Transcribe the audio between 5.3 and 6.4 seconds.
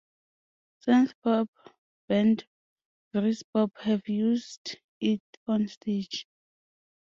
on stage.